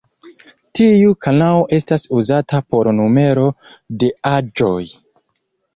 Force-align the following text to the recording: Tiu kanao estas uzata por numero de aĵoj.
Tiu 0.79 1.11
kanao 1.25 1.59
estas 1.79 2.07
uzata 2.21 2.63
por 2.73 2.93
numero 3.03 3.47
de 4.05 4.13
aĵoj. 4.35 4.85